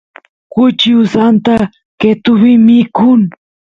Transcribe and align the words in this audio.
kuchi 0.51 0.89
usanta 1.01 1.55
qetuvi 1.99 2.51
mikun 2.67 3.21